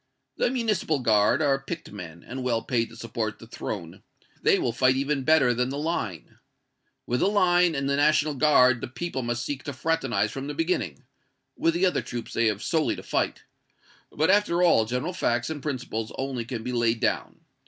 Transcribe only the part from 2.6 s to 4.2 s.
paid to support the Throne